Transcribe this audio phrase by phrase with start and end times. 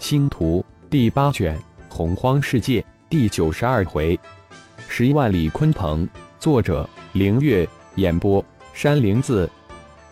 [0.00, 1.56] 星图第八卷
[1.90, 4.18] 洪荒世界第九十二回，
[4.88, 6.08] 十一万里鲲鹏。
[6.40, 7.68] 作者：凌月。
[7.96, 8.42] 演播：
[8.72, 9.48] 山灵子。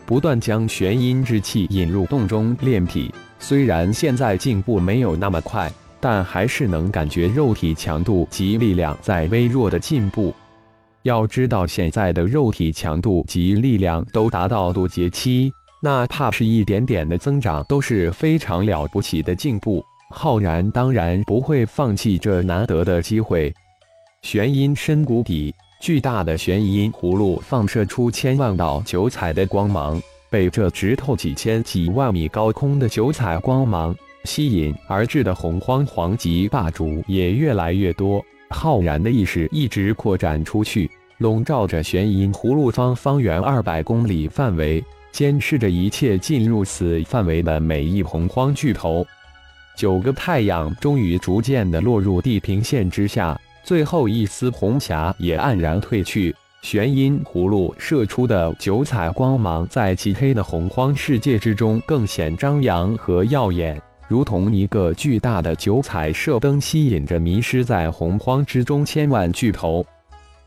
[0.05, 10.33] 不断将玄阴之气引入洞中炼体，虽然现在进步没有那么快，但还是能感觉肉体强度及力量在微弱的进步。
[11.01, 15.51] 要知道，现在的肉体强度及力量都达到渡劫期。
[15.81, 19.83] 哪怕是一点点的增长，都是非常了不起的进步。
[20.11, 23.53] 浩然当然不会放弃这难得的机会。
[24.23, 38.21] 玄阴深谷底，巨大的玄阴葫芦放射出千万道九彩的光芒，被这直透几千几万米高空的九彩光芒吸引而至的洪荒皇级霸主也越来越多。
[38.49, 44.83] 浩然的意识一直扩展出去，笼罩着玄阴葫芦方方圆二百公里范围。
[45.19, 49.05] 监视着一切进入此范围的每一洪荒巨头，
[49.75, 56.33] 九个太阳终于逐渐的落入地平线之下，最后一丝红霞也黯然褪去。
[56.61, 69.85] 玄阴葫芦射出的九彩光芒，在漆黑的洪荒世界之中更显张扬和耀眼，如同一个巨大的九彩射灯，吸引着迷失在洪荒之中千万巨头。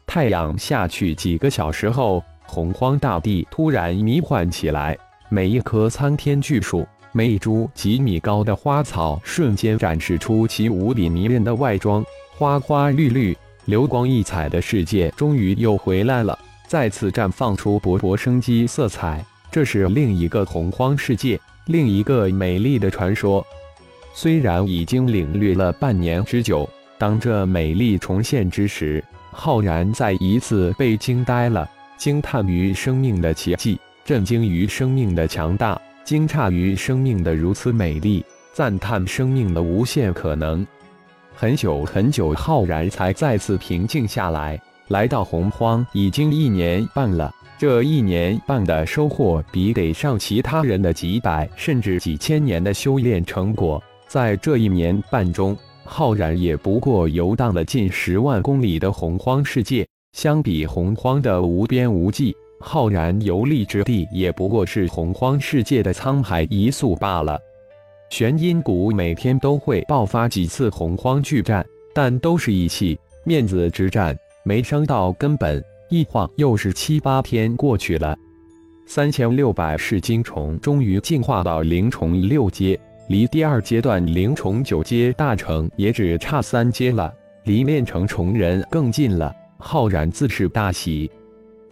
[0.07, 2.25] 太阳下去几个小时后。
[2.53, 4.95] 洪荒大地突然迷幻起来，
[5.31, 12.05] 每一棵参天巨树，每一株几米高的花草，瞬间展示出其无比迷人的外装，
[12.37, 19.25] 花花绿绿、流光溢彩的世界终于又回来了，再次绽放出勃勃生机色彩。
[19.51, 23.43] 这是另一个洪荒世界，另一个美丽的传说。
[24.13, 31.67] 虽然已经领略了半年之久，当这美丽重现之时，浩然再一次被惊呆了。
[32.03, 40.67] 惊叹于生命的奇迹，震惊于生命的强大，惊诧于生命的如此美丽，赞叹生命的无限可能。
[41.33, 44.61] 很久很久，浩然才再次平静下来。
[44.89, 53.81] 来到洪荒已经一年半了，这一年半的收获，比得上其他人的几百甚至几千年的修炼成果。
[54.09, 59.87] 在这一年半中，浩然也不过游荡了近十万公里的洪荒世界。
[60.13, 67.41] 相比洪荒的无边无际，浩然游历之地也不过是洪荒世界的沧海一粟罢了。
[68.11, 71.65] 玄阴谷每天都会爆发几次洪荒巨战，
[71.95, 75.65] 但都是一气面子之战，没伤到根本。
[75.89, 78.17] 一晃又是七八天过去了，
[78.87, 82.79] 三千六百噬金虫终于进化到灵虫六阶，
[83.09, 87.13] 离第二阶段灵虫九阶大成也只差三阶了，
[87.45, 89.35] 离炼成虫人更近了。
[89.65, 91.09] 浩然自是大喜。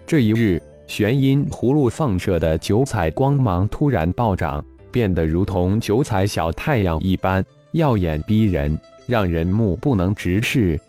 [0.06, 10.80] 这一日，玄阴葫芦放射的九彩光芒突然暴涨，变得如同九彩小太阳一般耀眼逼人，让人目不能直视。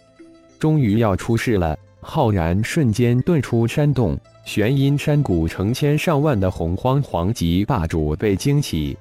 [0.59, 1.75] 终于要出事了！
[2.01, 8.95] 浩然瞬间遁出山洞，玄阴山谷成千上万的洪荒皇级霸主被惊起。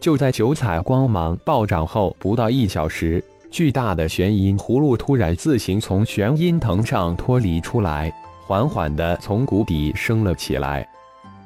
[0.00, 3.22] 就在九彩光芒暴涨后不到一小时。
[3.52, 8.10] 巨大的玄阴葫芦突然自行从玄阴藤上脱离出来，
[8.46, 10.88] 缓缓地从谷底升了起来。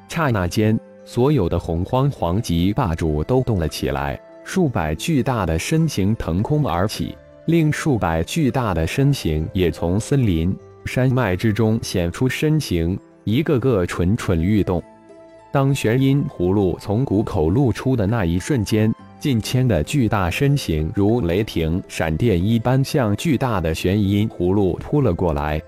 [0.07, 7.13] 刹那间，所有的洪荒皇级霸主都动了起来，数百巨大的身形腾空而起，
[7.47, 14.81] 另数百巨大的身形也从森林山脉之中显出身形，一个个蠢蠢欲动。
[15.51, 18.95] 当玄阴葫芦从谷口露出的那一瞬间。
[19.19, 25.59] 近千的巨大身形如雷霆闪电一般向巨大的玄阴葫芦扑了过来，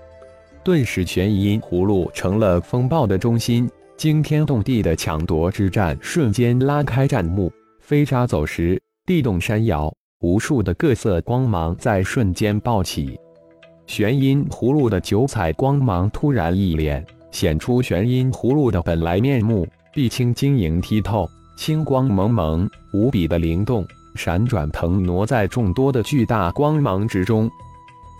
[0.62, 13.18] 顿时玄阴葫芦成了风暴的中心，惊天动地的抢夺之战瞬间拉开战幕，飞沙走石，地动山摇，无数的各色光芒在瞬间爆起。
[13.86, 21.28] 玄阴葫芦的九彩光芒突然一敛，显出玄阴葫芦的本来面目，碧青晶莹剔透。
[21.60, 27.50] 青光蒙蒙，无比的灵动，闪转腾挪在众多的巨大光芒之中。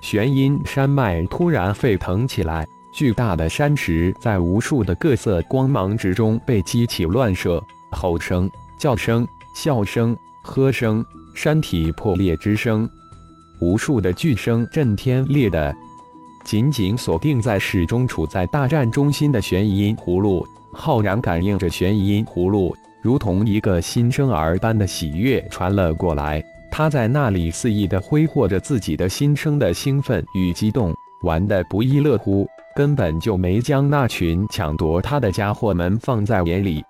[0.02, 7.58] 玄阴山脉突然沸腾起来，巨大的山石在无数的各色光芒之中被激起乱射，
[7.92, 8.46] 吼声、
[8.78, 11.02] 叫声、笑声、喝声，
[11.34, 12.86] 山体破裂之声，
[13.62, 15.74] 无数的巨声震天裂地。
[16.44, 22.76] 紧紧锁定在始终处在大战中心的玄阴葫芦，浩然感应着玄阴葫芦。
[23.02, 36.84] 如同一个新生儿般的喜悦传了过来，他在那里肆意地挥霍着自己的新生的兴奋与激动，玩得不亦乐乎，根本就没将那群抢夺他的家伙们放在眼里。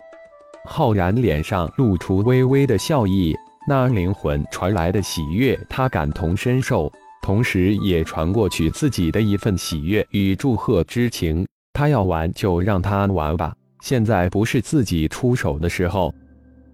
[0.65, 3.35] 浩然脸上露出微微的笑意，
[3.67, 6.93] 那灵魂传来的喜悦，他感同身受，
[7.23, 11.47] 同时也传过去自己的一份喜悦与祝贺之情。
[11.73, 16.15] 他要玩就让他玩吧，现在不是自己出手的时候。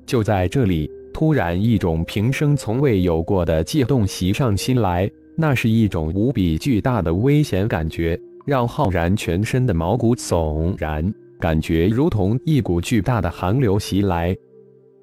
[0.05, 14.37] 就在这里，突然一种平生从未有过的悸动袭上心来，那是一种无比巨大的危险感觉，让浩然全身的毛骨悚然，感觉如同一股巨大的寒流袭来。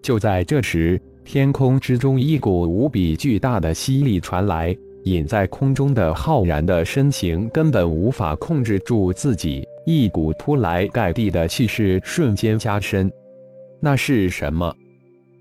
[0.02, 13.12] 就在这时，天空之中一股无比巨大的吸力传来，隐在空中的浩然的身形根本无法控制住自己，一股铺来盖地的气势瞬间加深。
[13.80, 14.74] 那是什么？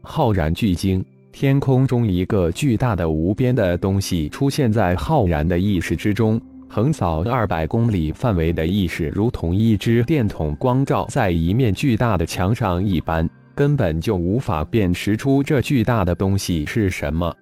[0.03, 17.33] 浩然巨惊，天空中一个巨大的无边的东西出现在浩然的意识之中，横扫二百公里范围的意识，如同一只电筒光照在一面巨大的墙上一般，根本就无法辨识出这巨大的东西是什么。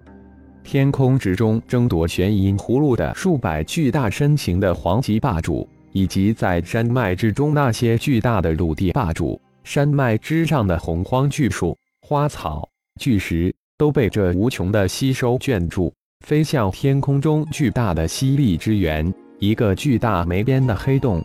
[0.63, 11.77] 天空之中争夺玄银葫芦的数百巨大身形的黄级霸主，以及在山脉之中那些巨大的陆地霸主，山脉之上的洪荒巨树。
[12.01, 12.67] 花草、
[12.99, 15.93] 巨石都被这无穷的吸收卷住，
[16.25, 21.23] 飞向天空中巨大的吸力之源——一个巨大没边的黑洞。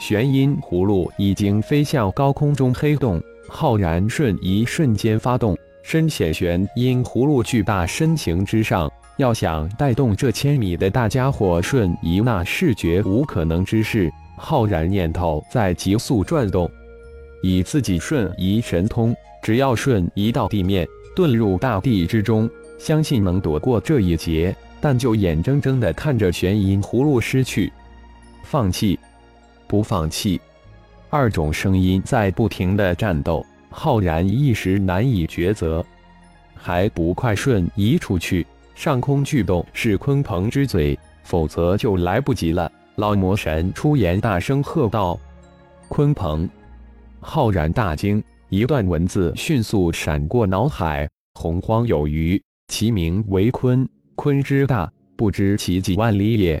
[0.00, 14.10] 玄阴葫芦已经飞向高空中黑洞，浩然瞬移瞬间发动，深潜玄阴葫芦巨大身形之上，要想带动这千米的大家伙瞬移，那是绝无可能之事。
[14.36, 16.70] 浩然念头在急速转动，
[17.42, 19.14] 以自己瞬移神通。
[19.42, 20.86] 只要瞬移到地面，
[21.16, 22.48] 遁入大地之中，
[22.78, 24.54] 相信能躲过这一劫。
[24.80, 27.72] 但就眼睁睁地看着玄阴葫芦失去，
[28.44, 28.96] 放弃，
[29.66, 30.40] 不放弃，
[31.10, 33.44] 二种声音在不停地战斗。
[33.68, 35.84] 浩然一时难以抉择，
[36.54, 38.46] 还不快瞬移出去！
[38.78, 42.70] 上空巨动是鲲鹏之嘴，否则就来不及了。
[42.94, 45.18] 老魔神出言大声喝道
[45.90, 46.48] ：“鲲鹏！”
[47.18, 48.22] 浩然大惊。
[48.50, 53.84] 一段文字迅速闪过脑海：洪荒有余，其名为鲲。
[54.14, 56.56] 鲲之大，不知其几万里也；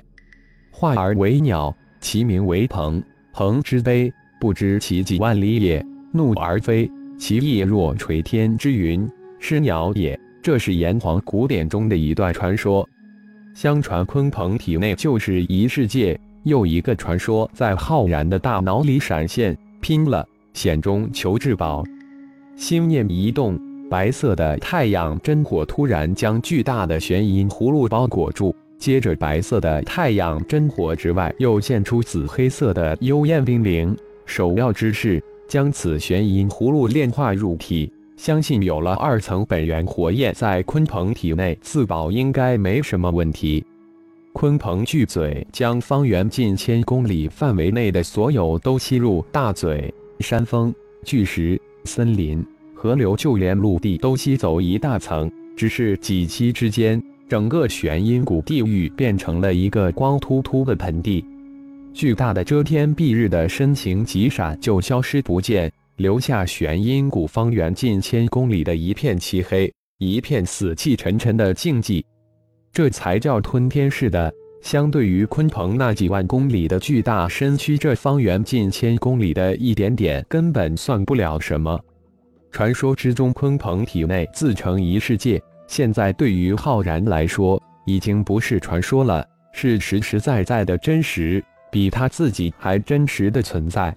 [0.72, 3.00] 化而为鸟，其名为鹏。
[3.32, 5.80] 鹏之悲，不知其几万里也；
[6.12, 10.18] 怒而飞，其翼若垂天之云，是鸟也。
[10.48, 12.88] 这是炎黄古典中的一段传说。
[13.52, 20.26] 相传鲲鹏体内就是一世界，又一个传说在浩然的大脑里闪现，拼了！
[20.54, 21.84] 险中求至宝，
[22.56, 23.60] 心念一动，
[23.90, 28.56] 白色的太阳真火突然将巨大的玄阴葫芦包裹住。
[28.78, 33.94] 接着，白色的太阳真火之外，又现出紫黑色的幽焰冰灵。
[34.24, 37.92] 首要之事，将此玄阴葫芦炼化入体。
[38.18, 43.64] 相信有了二层本源火焰在鲲鹏体内自保，应该没什么问题。
[44.34, 49.92] 鲲鹏巨嘴将方圆近千公里范围内的所有都吸入大嘴。
[50.18, 50.74] 山峰、
[51.04, 52.44] 巨石、森林、
[52.74, 55.30] 河流，就连陆地都吸走一大层。
[55.56, 61.24] 只是几期之间，整个玄阴谷地域变成了一个光秃秃的盆地。
[61.94, 72.04] 巨大的遮天蔽日的身形几闪就消失不见，留下玄阴谷方圆近千公里的一片漆黑，一片死气沉沉的静寂。
[72.72, 74.32] 这才叫吞天似的。
[74.62, 81.80] 相对于鲲鹏那几万公里的巨大身躯，这方圆近千公里的一点点根本算不了什么。
[82.52, 93.96] 传说之中，鲲鹏体内自成一世界，现在对于浩然来说，已经不是传说了，是实实在在的真实，比他自己还真实的存在。